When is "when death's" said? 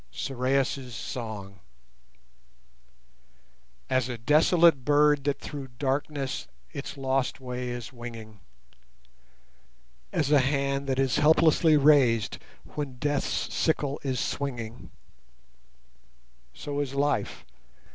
12.73-13.53